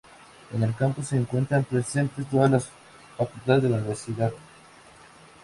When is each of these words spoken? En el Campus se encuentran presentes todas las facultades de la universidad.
En 0.51 0.63
el 0.63 0.73
Campus 0.75 1.09
se 1.09 1.17
encuentran 1.17 1.63
presentes 1.63 2.27
todas 2.27 2.49
las 2.49 2.71
facultades 3.19 3.61
de 3.61 3.69
la 3.69 3.77
universidad. 3.77 4.31